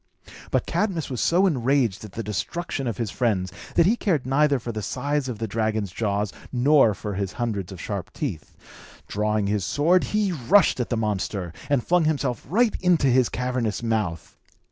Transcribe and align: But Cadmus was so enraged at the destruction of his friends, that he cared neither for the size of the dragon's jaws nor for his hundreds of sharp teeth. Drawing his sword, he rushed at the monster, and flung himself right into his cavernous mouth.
But 0.49 0.65
Cadmus 0.65 1.11
was 1.11 1.21
so 1.21 1.45
enraged 1.45 2.03
at 2.03 2.13
the 2.13 2.23
destruction 2.23 2.87
of 2.87 2.97
his 2.97 3.11
friends, 3.11 3.53
that 3.75 3.85
he 3.85 3.95
cared 3.95 4.25
neither 4.25 4.57
for 4.57 4.71
the 4.71 4.81
size 4.81 5.29
of 5.29 5.37
the 5.37 5.45
dragon's 5.45 5.91
jaws 5.91 6.33
nor 6.51 6.95
for 6.95 7.13
his 7.13 7.33
hundreds 7.33 7.71
of 7.71 7.79
sharp 7.79 8.11
teeth. 8.11 8.57
Drawing 9.07 9.45
his 9.45 9.63
sword, 9.63 10.05
he 10.05 10.31
rushed 10.31 10.79
at 10.79 10.89
the 10.89 10.97
monster, 10.97 11.53
and 11.69 11.85
flung 11.85 12.05
himself 12.05 12.43
right 12.49 12.73
into 12.81 13.05
his 13.05 13.29
cavernous 13.29 13.83
mouth. 13.83 14.35